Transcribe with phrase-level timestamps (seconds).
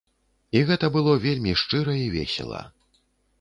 [0.57, 2.65] І гэта было вельмі шчыра і весела.